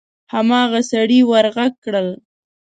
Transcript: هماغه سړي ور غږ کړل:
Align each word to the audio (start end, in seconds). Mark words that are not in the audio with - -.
هماغه 0.33 0.81
سړي 0.91 1.19
ور 1.29 1.45
غږ 1.55 1.73
کړل: 1.83 2.07